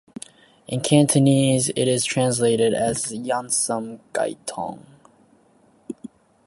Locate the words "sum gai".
3.51-4.35